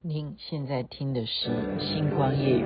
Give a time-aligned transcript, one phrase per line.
[0.00, 1.50] 您现在听的是
[1.80, 2.62] 《星光夜语》。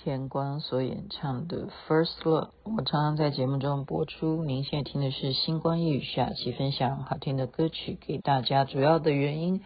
[0.00, 4.44] 田光所演唱的《First Love》，我常常在节目中播出。
[4.44, 8.64] 您现在听的是星光夜雨下期分享好听的歌曲给大家。
[8.64, 9.60] 主要的原因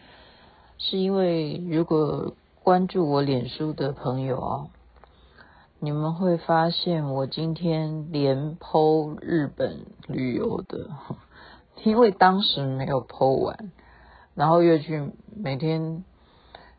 [0.78, 4.66] 是因为，如果关注我脸书的朋友啊，
[5.78, 10.88] 你们会发现我今天连 po 日本旅游的，
[11.84, 13.70] 因为当时没有 po 完，
[14.34, 16.03] 然后又去每天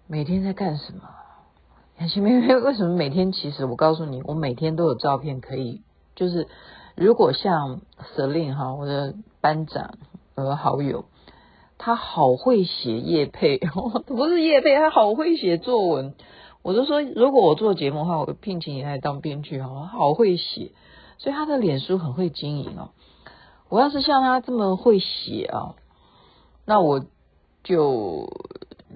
[0.08, 1.04] 每天在干什么？
[2.10, 3.32] 前面为什么每天？
[3.32, 5.82] 其实我告诉你，我每天都有照片可以。
[6.16, 6.48] 就是
[6.96, 7.82] 如果像
[8.16, 9.98] Celine 哈，我的班长，
[10.36, 11.06] 我的好友，
[11.78, 13.60] 他好会写叶配，
[14.06, 16.14] 不是叶配，他好会写作文。
[16.62, 20.72] 我就说，如果我做节目的话，我聘请你来当编剧哈，好会写。
[21.18, 22.90] 所以他的脸书很会经营哦。
[23.70, 25.76] 我要是像他这么会写啊，
[26.66, 27.06] 那我
[27.64, 28.30] 就。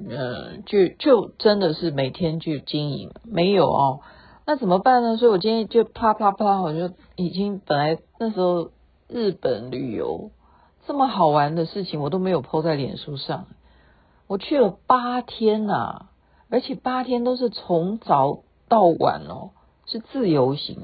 [0.10, 4.00] 嗯，就就真的是每天去经营，没有哦，
[4.46, 5.18] 那怎么办呢？
[5.18, 8.72] 所以我今天就啪啪啪，我就已经本来那时候
[9.08, 10.32] 日本旅游
[10.86, 13.46] 这么好玩的事情，我都没有抛在脸书上。
[14.28, 16.10] 我去了八天呐、啊，
[16.50, 19.50] 而且八天都是从早到晚哦，
[19.86, 20.78] 是自由行，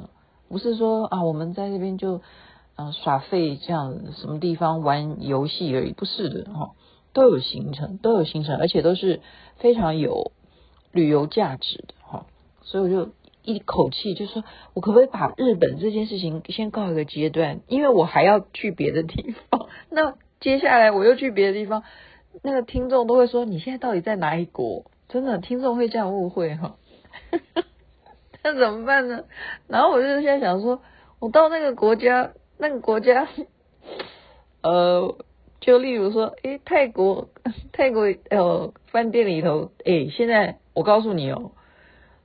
[0.49, 2.21] 不是说啊我们在这边就
[2.75, 6.71] 嗯耍废这样，什么地方玩游戏而已，不是的哈。
[7.13, 9.21] 都有行程，都有行程，而且都是
[9.57, 10.31] 非常有
[10.91, 12.25] 旅游价值的哈，
[12.61, 13.11] 所以我就
[13.43, 14.43] 一口气就说，
[14.73, 17.61] 我可不可以把日本这件事情先告一个阶段？
[17.67, 19.67] 因为我还要去别的地方。
[19.89, 21.83] 那接下来我又去别的地方，
[22.41, 24.85] 那个听众都会说，你现在到底在哪一国？
[25.07, 26.77] 真的，听众会这样误会哈。
[28.43, 29.25] 那怎么办呢？
[29.67, 30.81] 然后我就现在想说，
[31.19, 33.27] 我到那个国家，那个国家，
[34.63, 35.15] 呃。
[35.63, 37.29] 就例如说，诶，泰国，
[37.71, 41.51] 泰国，呃，饭店里头，诶，现在我告诉你哦，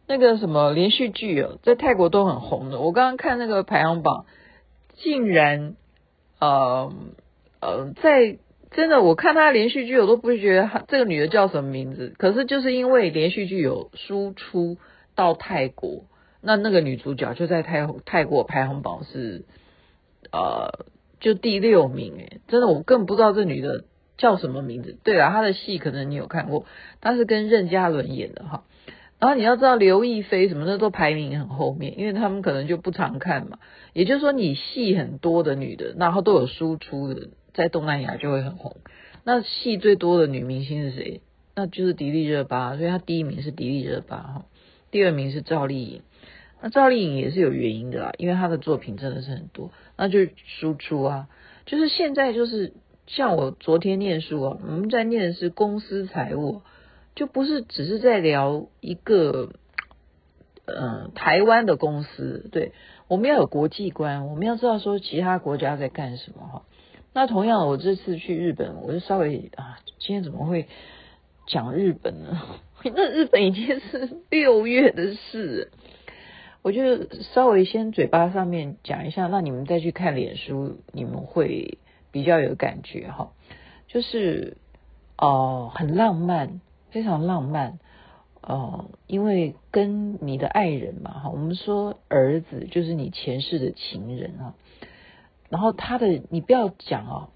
[0.09, 2.81] 那个什么连续剧哦，在泰国都很红的。
[2.81, 4.26] 我刚刚看那个排行榜，
[4.97, 5.76] 竟然，
[6.41, 6.93] 呃，
[7.60, 8.38] 呃，在
[8.72, 12.12] 真的，我看他连续剧，我都不会觉得这个女的叫什么名字。
[12.19, 14.78] 可是就是因为连续剧有输出
[15.15, 16.06] 到泰国，
[16.41, 19.44] 那那个女主角就在泰泰国排行榜是，
[20.32, 20.87] 呃。
[21.21, 23.84] 就第六名诶，真的我更不知道这女的
[24.17, 24.97] 叫什么名字。
[25.05, 26.65] 对啊，她的戏可能你有看过，
[27.01, 28.65] 她是跟任嘉伦演的哈。
[29.19, 33.59] 然后你要知道刘亦菲什么的都排名很后面，因为他们可能就不常看嘛。
[33.93, 38.77] 也就是说，你戏很多的女的，然后都有输出的，在东南亚就会很红。
[39.25, 41.21] 那戏最多的女明星是谁？
[41.56, 44.45] 那就是迪丽热巴，所以她第一名是迪丽热巴哈，
[44.93, 46.03] 第二名是赵丽颖。
[46.60, 51.28] 那赵丽颖也是有原因的啦，因为她的作品真的是很多，那就是输出啊。
[51.66, 52.72] 就是现在就是
[53.06, 56.62] 像我昨天念书啊，我们在念的是公司财务，
[57.14, 59.50] 就不是只是在聊一个
[60.64, 62.72] 嗯台湾的公司，对，
[63.06, 66.62] 我们要有国际观，我们要知道说其他国家在干什么哈。
[67.12, 70.66] 那同样，我这次去日本，我就稍微啊，今天怎么会
[71.46, 72.40] 讲日本呢？
[72.82, 75.70] 那日本已经是六月的事。
[76.62, 81.78] 我就稍微先嘴巴上面讲一下，让你们再去看脸书，你们会
[82.10, 83.32] 比较有感觉哈。
[83.87, 84.56] 就是
[85.16, 86.60] 哦、很浪漫，
[86.90, 87.78] 非常浪漫
[88.40, 94.54] 哦、因为跟你的爱人嘛哈，我们说儿子就是你前世的情人啊。
[95.49, 97.28] 然后他的，你不要讲哦，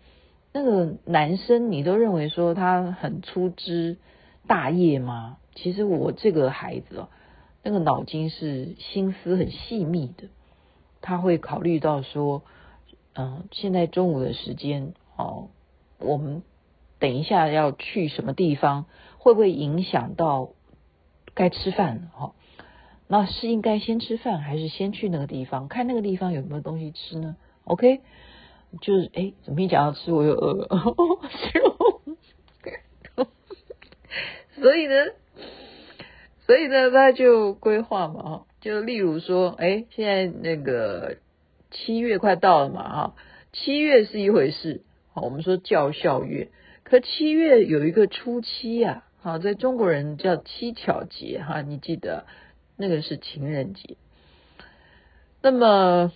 [0.52, 3.96] 那个男生你都认为说他很粗枝
[4.46, 5.38] 大叶吗？
[5.54, 7.08] 其实我这个孩子哦。
[7.62, 10.28] 那个脑筋是心思很细密的，
[11.00, 12.42] 他会考虑到说，
[13.14, 15.48] 嗯，现在中午的时间哦，
[15.98, 16.42] 我们
[16.98, 18.86] 等一下要去什么地方，
[19.18, 20.50] 会不会影响到
[21.34, 22.10] 该吃饭？
[22.14, 22.34] 哈，
[23.06, 28.00] 那是应该先吃饭，还是先去那个地方，看那个地方有没有东西吃呢？OK，
[28.80, 30.68] 就是哎，怎么一讲到吃，我又饿了，
[34.58, 34.94] 所以呢，
[36.52, 41.16] 所以呢，他就规划嘛，哈，就例如说，哎，现在那个。
[41.70, 43.14] 七月快到了嘛，哈，
[43.54, 44.82] 七月是一回事，
[45.14, 46.50] 好，我们说叫孝月，
[46.84, 52.26] 可七月有一个初七呀，好，在中国人叫七巧节，哈，你记得
[52.76, 53.96] 那个是情人节。
[55.40, 56.12] 那么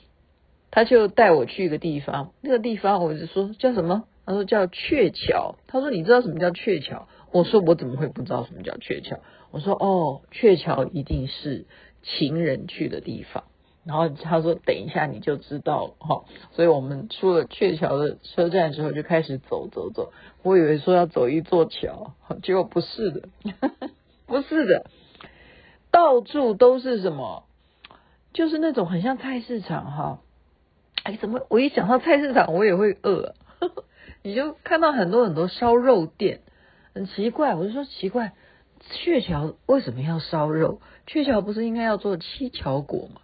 [0.71, 4.05] 他就带我去一个地方，那个地方我就说叫什么？
[4.27, 5.57] 他说叫鹊桥。
[5.69, 7.09] 他说你知道什么叫鹊桥？
[7.33, 9.21] 我说我怎么会不知道什么叫鹊桥？
[9.51, 11.67] 我说哦，鹊桥一定是
[12.03, 13.45] 情人去的地方。
[13.85, 20.13] 然后他说：“等一下你就知道了哈。”所以我们出了鹊桥的车站之后，就开始走走走。
[20.43, 23.29] 我以为说要走一座桥，结果不是的，
[24.27, 24.87] 不是的，
[25.93, 27.45] 到处都是什么？
[28.33, 30.21] 就是那种很像菜市场哈。
[31.05, 33.35] 哎，怎么我一想到菜市场，我也会饿？
[34.25, 36.41] 你就看到很多很多烧肉店，
[36.93, 37.55] 很奇怪。
[37.55, 38.33] 我就说奇怪，
[38.91, 40.81] 鹊桥为什么要烧肉？
[41.07, 43.21] 鹊桥不是应该要做七巧果吗？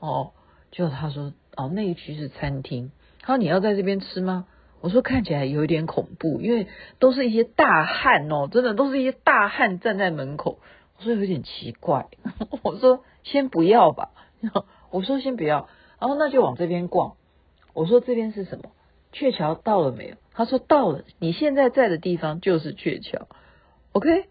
[0.00, 0.32] 哦，
[0.70, 2.90] 就他说哦，那一区是餐厅。
[3.20, 4.46] 他说你要在这边吃吗？
[4.80, 6.66] 我说看起来有一点恐怖，因为
[6.98, 10.58] 都是一些大汉哦，真的都是一些大汉站在门口。
[10.98, 12.08] 我说有点奇怪，
[12.62, 14.10] 我说先不要吧。
[14.90, 15.68] 我说先不要，
[16.00, 17.14] 然后那就往这边逛。
[17.74, 18.70] 我说这边是什么？
[19.12, 20.16] 鹊桥到了没有？
[20.32, 23.28] 他说到了，你现在在的地方就是鹊桥。
[23.92, 24.26] OK。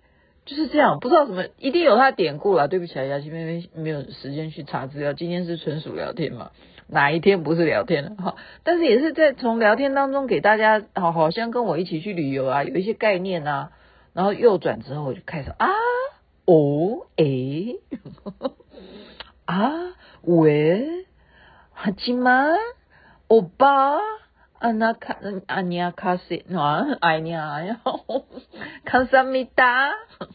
[0.46, 2.68] 就是这样，不知道什么，一定有他典故啦。
[2.68, 6.52] 对不起啊，雅琪妹妹没有时间去查资料，今天是纯属聊天嘛，
[6.88, 8.16] 哪一天不是聊天了？
[8.18, 13.72] 哈，但是也是在从聊天当中给大家，好，好像跟我一起去旅游啊，有一些概念啊。
[14.14, 15.70] 然后右转之后我就开始啊，
[16.46, 17.80] 哦，诶，
[19.46, 19.72] 啊，
[20.24, 21.06] 喂，
[21.72, 22.48] 哈基玛，
[23.28, 24.00] 欧巴，
[24.60, 25.18] 阿那卡，
[25.48, 28.26] 阿尼亚卡西，喏，哎呀，然后，
[28.84, 29.92] 康萨米达。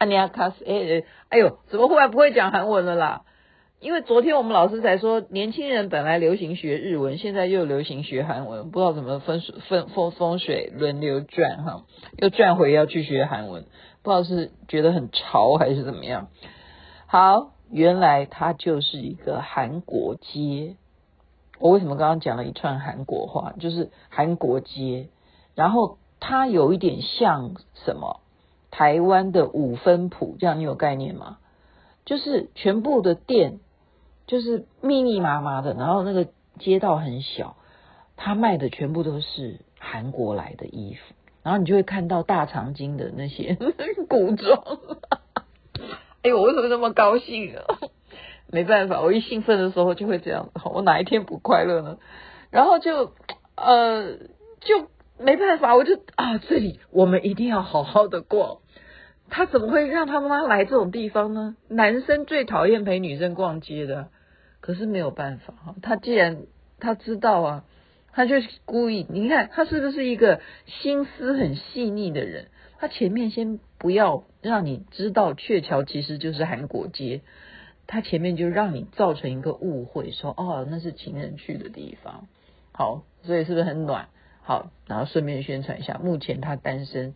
[0.00, 3.24] 阿尼亚卡斯，哎哎呦，怎么忽然不会讲韩文了啦？
[3.80, 11.84] 因为昨天我们老师才说，年轻人本来流行学日文，现在又流行学韩文，不知道怎么分分风风水轮流转哈，
[12.16, 13.66] 又转回要去学韩文，
[14.02, 16.28] 不知道是觉得很潮还是怎么样。
[17.06, 20.76] 好，原来它就是一个韩国街。
[21.58, 23.52] 我为什么刚刚讲了一串韩国话？
[23.60, 25.08] 就是韩国街，
[25.54, 27.52] 然后它有一点像
[27.84, 28.20] 什么？
[28.70, 31.38] 台湾的五分埔，这样你有概念吗？
[32.04, 33.60] 就是全部的店，
[34.26, 36.28] 就是密密麻麻的，然后那个
[36.58, 37.56] 街道很小，
[38.16, 43.56] 他卖的全部都是韩国来的衣服，然后你就会看到大长今的那些
[44.08, 44.62] 古装。
[46.22, 47.64] 哎呦，我为什么那么高兴啊？
[48.48, 50.48] 没办法，我一兴奋的时候就会这样。
[50.64, 51.98] 我哪一天不快乐呢？
[52.50, 53.12] 然后就
[53.56, 54.16] 呃
[54.60, 54.88] 就。
[55.22, 58.58] 没办法，我就啊，这里我们一定要好好的逛。
[59.28, 61.56] 他怎么会让他妈妈来这种地方呢？
[61.68, 64.08] 男生最讨厌陪女生逛街的，
[64.60, 65.74] 可是没有办法哈。
[65.82, 66.42] 他既然
[66.80, 67.64] 他知道啊，
[68.12, 69.06] 他就故意。
[69.08, 72.48] 你看他是不是一个心思很细腻的人？
[72.78, 77.20] 他前面先不要让你知道鹊桥其实就是韩国街，
[77.86, 82.26] 他前面就让你造成一个误会，说哦，那是情人去的地方。
[82.72, 84.08] 好，所以是不是很暖？
[84.50, 87.14] 好，然后顺便宣传一下，目前他单身，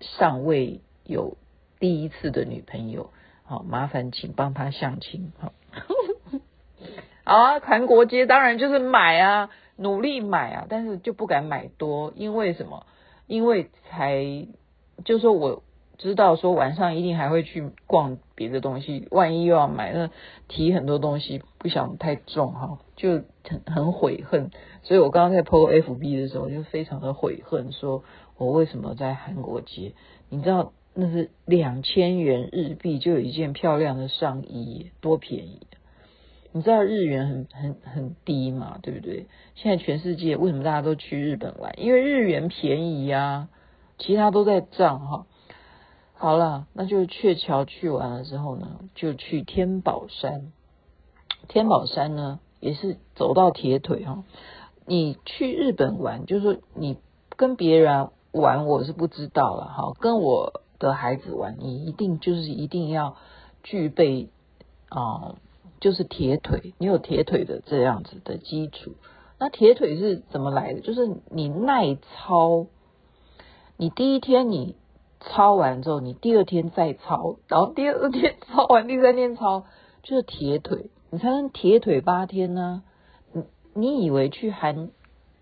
[0.00, 1.38] 尚未有
[1.80, 3.10] 第一次的女朋友。
[3.44, 5.32] 好，麻烦请帮他相亲。
[5.38, 5.54] 好，
[7.24, 12.84] 好啊，韩国街当然就是买啊，努力买啊，但是就不敢买多，因为什么？
[13.26, 14.46] 因为才
[15.06, 15.62] 就说我
[15.98, 20.10] 知道说晚上一定还会去逛别的东西，万一又要买，那
[20.48, 24.50] 提很多东西不想太重哈，就很很悔恨。
[24.82, 28.02] 所以我刚刚在 PO FB 的时候，就非常的悔恨，说
[28.36, 29.92] 我为什么在韩国街？
[30.28, 35.66] 你知道那是两千元日币就有一件漂亮的上衣，多便宜！
[36.52, 39.26] 你知道日元很很很低嘛，对不对？
[39.56, 41.72] 现在全世界为什么大家都去日本玩？
[41.78, 43.48] 因为日元便宜呀，
[43.98, 45.26] 其他都在涨哈。
[46.24, 50.52] 好了，那就鹊桥去完了之后呢，就去天宝山。
[51.48, 54.24] 天宝山呢，也是走到铁腿哈。
[54.86, 56.96] 你去日本玩，就是说你
[57.36, 59.92] 跟别人玩，我是不知道了哈。
[60.00, 63.16] 跟我的孩子玩，你一定就是一定要
[63.62, 64.30] 具备
[64.88, 65.36] 啊、
[65.78, 68.92] 就是铁腿，你有铁腿的这样子的基础，
[69.38, 70.80] 那铁腿是怎么来的？
[70.80, 72.64] 就是你耐操，
[73.76, 74.74] 你第一天你
[75.26, 79.64] 抄完之后，你第二天再抄，然后第二天抄完，第三天抄，
[80.02, 82.82] 就是铁腿，你才能铁腿八天呢、
[83.34, 83.42] 啊。
[83.74, 84.90] 你以为去韩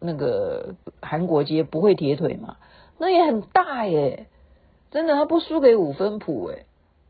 [0.00, 2.56] 那个韩国街不会铁腿吗？
[2.98, 4.26] 那也很大耶，
[4.90, 6.64] 真的，他不输给五分埔诶，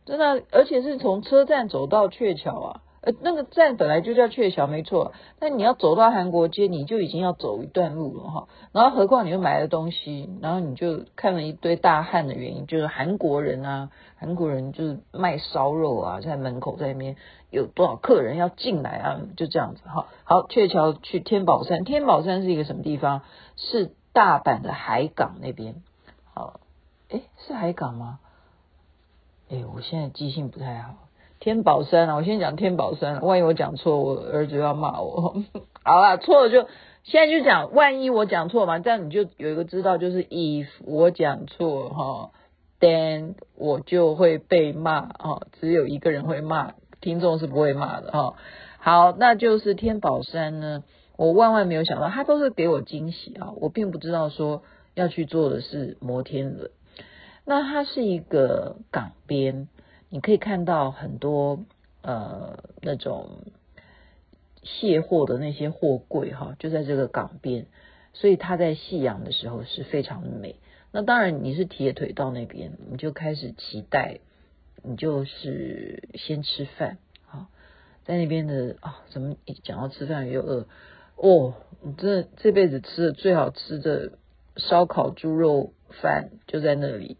[0.04, 2.81] 真的，而且是从车站走到鹊桥啊。
[3.02, 5.12] 呃，那个站本来就叫鹊桥，没错。
[5.40, 8.48] 那你要走到韩国街，你就已经要走一段路了哈。
[8.70, 17.16] 然后何况你又买了东西，然后你就看了一堆大汉的原因，就是韩国人啊，韩国人就是卖烧肉啊，在门口在那边
[17.50, 20.06] 有多少客人要进来啊，就这样子哈。
[20.22, 23.22] 好，鹊桥去天宝山，天宝山是一个什么地方？
[23.56, 25.82] 是大阪的海港那边。
[26.34, 26.60] 好，
[27.08, 28.20] 诶，是海港吗？
[29.48, 30.94] 诶，我现在记性不太好。
[31.42, 35.42] 天宝山啊，我先讲天宝山，万一我讲错，我儿子要骂我。
[35.82, 36.68] 好了，错了就
[37.02, 42.30] 现在就讲，万一我讲错嘛，这样你就有一个知道，就是 if 我讲错哈
[42.78, 48.34] ，then 我就会被骂哈，只有一个人会骂，听众是不会骂的哈。
[48.78, 50.84] 好，那就是天宝山呢，
[51.16, 54.62] 我万万没有想到，他都是给我惊喜啊，我并不知道说
[54.94, 56.70] 要去做的是摩天轮，
[57.44, 59.66] 那它是一个港边。
[60.14, 61.64] 你可以看到很多
[62.02, 63.30] 呃那种
[64.62, 67.64] 卸货的那些货柜哈，就在这个港边，
[68.12, 70.56] 所以它在夕阳的时候是非常美。
[70.90, 74.18] 那当然你是铁腿到那边，你就开始期待，
[74.82, 77.48] 你就是先吃饭啊，
[78.04, 80.66] 在那边的啊，怎么一讲到吃饭又饿
[81.16, 81.54] 哦？
[81.80, 84.12] 你这这辈子吃的最好吃的
[84.58, 87.16] 烧烤猪肉饭就在那里。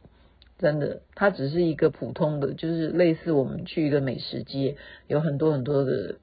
[0.63, 4.77] 真的，它只是一个普通的，就是类似我们去一个美食街，
[5.09, 6.15] 有很多很多的，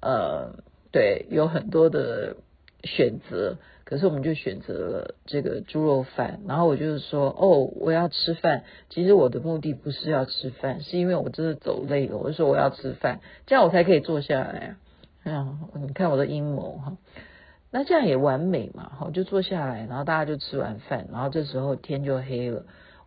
[0.00, 0.56] 呃，
[0.90, 2.36] 对，有很多的
[2.82, 3.58] 选择。
[3.84, 6.40] 可是我们就选择了这个猪肉饭。
[6.48, 8.64] 然后我就是说，哦，我要吃饭。
[8.88, 12.16] 其实我的目的不是要吃饭，是因为我真的走累了。
[12.16, 14.74] 我就说我要吃饭，这样我才可以坐下来。
[15.24, 16.96] 嗯，你看我的阴谋哈，
[17.70, 18.90] 那这样也完美嘛。
[18.92, 22.64] 好，就坐下来，然后大家就吃完饭，然后这时候天就黑了。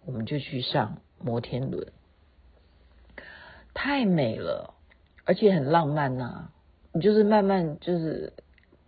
[0.10, 1.86] 我们就去上摩天轮，
[3.76, 4.74] 太美了，
[5.24, 6.50] 而且很浪漫呐、
[6.92, 8.34] 你就是慢慢就是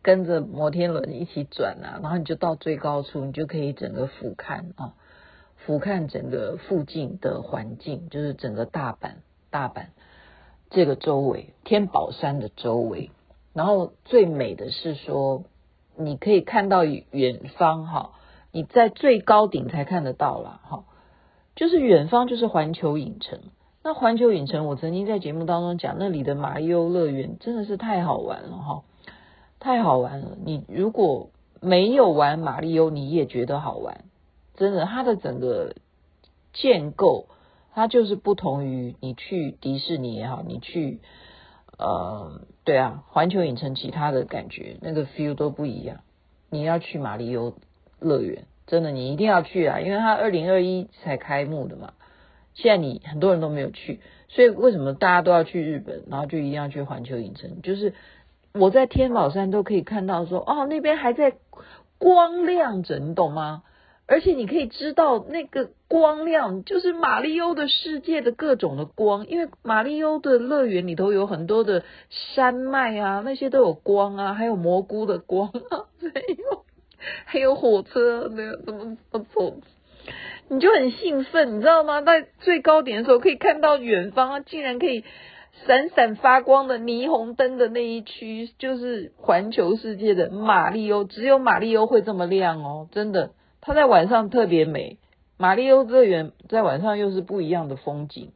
[0.02, 4.96] 跟着摩天轮一起转啊，然后你就到最高处，你就可以整个俯瞰啊，
[5.58, 9.18] 俯瞰整个附近的环境，就是整个大阪，
[9.52, 9.90] 大阪
[10.72, 13.12] 这个周围，天宝山的周围。
[13.54, 15.44] 然后最美的是说，
[15.96, 18.14] 你可以看到远方哈，
[18.52, 20.86] 你在最高顶才看得到了哈。
[21.62, 23.40] 就是远方就是环球影城，
[23.84, 28.84] 那环球影城我曾经在节目当中讲，那里的马里欧乐园真的是太好玩了哈，
[29.60, 30.36] 太好玩了。
[30.44, 34.06] 你如果没有玩马里欧，你也觉得好玩，
[34.56, 35.76] 真的，它的整个
[36.52, 37.28] 建构，
[37.76, 41.00] 它就是不同于你去迪士尼也好，你去
[41.78, 46.00] 呃，对啊，环球影城其他的感觉那个 feel 都不一样。
[46.50, 47.54] 你要去马里欧
[48.00, 48.46] 乐园。
[48.72, 49.82] 真的，你一定要去啊！
[49.82, 51.92] 因为它二零二一才开幕的嘛。
[52.54, 54.00] 现在你很多人都没有去，
[54.30, 57.62] 所以为什么大家都要去日本，然后就一定要去环球影城？
[57.64, 57.94] 就是
[58.54, 61.34] 我在天宝山都可以看到说，哦，那边还在
[61.98, 63.64] 光亮着，你懂吗？
[64.08, 75.88] 而且你可以知道那个光亮就是马里欧的世界的各种的光，因为马里欧的乐园里头有很多的山脉啊，那些都有光啊，还有蘑菇的光啊，
[77.26, 79.56] 还有火车，那怎么怎么走，
[80.50, 82.02] 你就很兴奋，你知道吗？
[82.02, 85.04] 在最高点的时候，可以看到远方，竟然可以
[85.66, 93.32] 闪闪发光的霓虹灯的那一区，就是环球世界的马里欧，只有马里欧会这么亮哦，真的，
[93.62, 94.98] 它在晚上特别美。
[95.38, 98.32] 马里欧乐园在晚上又是不一样的风景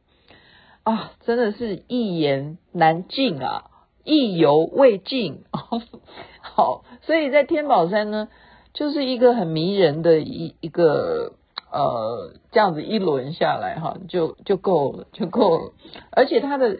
[0.82, 3.70] 啊，真的是一言难尽啊，
[4.04, 5.44] 意犹未尽。
[6.40, 8.28] 好，所以在天宝山呢。
[8.76, 11.32] 就是一个很迷人的一一个
[11.72, 15.72] 呃，这样子一轮下来哈，就就够了，就够了。
[16.10, 16.76] 而且它的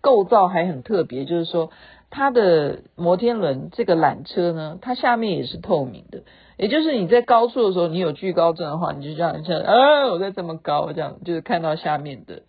[0.00, 1.70] 构造还很特别，就是说
[2.08, 6.22] 它的摩天轮这个缆车呢，它下面也是透明的，
[6.56, 12.44] 也就是你在高处的时候，你有惧高症的话，你就这样像啊，我在这么高，这样就是看到下面的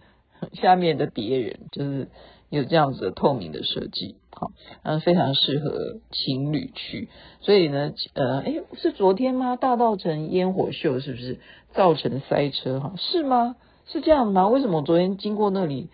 [0.53, 2.07] 下面的别人，就是
[2.49, 4.15] 有这样子的透明的设计。
[4.39, 4.51] 好，
[4.83, 7.09] 嗯，非常适合情侣去，
[7.41, 9.55] 所以呢，呃，哎，是昨天吗？
[9.55, 11.39] 大稻埕烟火秀是不是
[11.73, 12.79] 造成塞车？
[12.79, 13.55] 哈，是吗？
[13.87, 14.47] 是这样吗？
[14.47, 15.89] 为什么我昨天经过那里，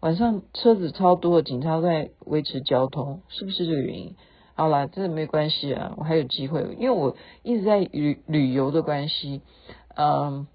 [0.00, 4.16] 晚上车子超多，警察在维持交通，是不是这个原因？
[4.54, 9.42] 好了，这没关系啊，我还有机会，因为我一直在旅旅游的关系，
[9.96, 10.46] 嗯，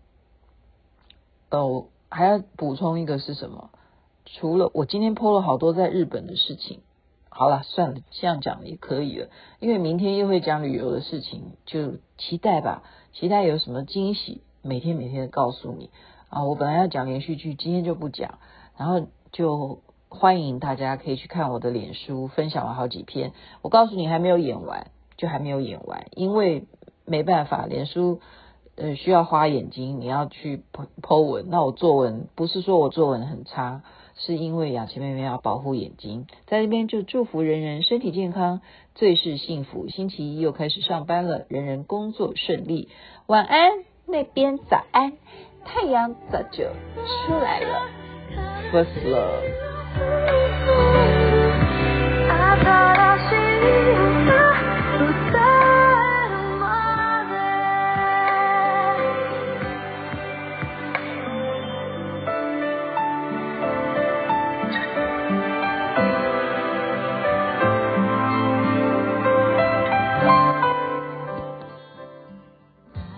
[1.51, 3.69] 哦，还要补充一个是什么？
[4.25, 6.81] 除了我今天 po 了好多在日本的事情，
[7.37, 9.29] 好了，算了，这样讲也可以了，
[9.59, 12.81] 因为明天又会讲旅游的事情，就期待吧，
[13.13, 15.91] 期待有什么惊喜，每天每天的告诉你
[16.29, 16.43] 啊。
[16.45, 18.39] 我本来要讲连续剧，今天就不讲，
[18.77, 19.79] 然后就。
[20.09, 23.33] 欢迎大家可以去看我的脸书，分享了好几篇。
[23.61, 26.65] 我告诉你，还没有演完，就还没有演完，因为
[27.03, 28.21] 没办法，脸书
[28.77, 31.49] 呃需要花眼睛，你要去剖剖文。
[31.49, 33.83] 那我作文不是说我作文很差，
[34.17, 36.27] 是因为雅琪妹妹要保护眼睛。
[36.47, 38.61] 在这边就祝福人人身体健康，
[38.95, 39.87] 最是幸福。
[39.87, 42.89] 星期一又开始上班了，人人工作顺利。
[43.27, 43.71] 晚安，
[44.05, 45.13] 那边早安，
[45.63, 46.65] 太阳早就
[47.25, 47.89] 出来了。
[48.71, 49.67] First love。